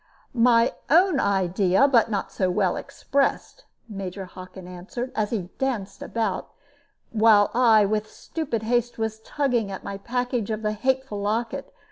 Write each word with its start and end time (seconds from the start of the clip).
"My 0.33 0.73
own 0.89 1.19
idea, 1.19 1.87
but 1.87 2.09
not 2.09 2.31
so 2.31 2.49
well 2.49 2.75
expressed," 2.75 3.65
Major 3.87 4.25
Hockin 4.25 4.65
answered, 4.67 5.11
as 5.15 5.29
he 5.29 5.49
danced 5.59 6.01
about, 6.01 6.49
while 7.11 7.51
I 7.53 7.85
with 7.85 8.09
stupid 8.09 8.63
haste 8.63 8.97
was 8.97 9.19
tugging 9.19 9.69
at 9.69 9.83
my 9.83 9.99
package 9.99 10.49
of 10.49 10.63
the 10.63 10.71
hateful 10.73 11.21
locket. 11.21 11.71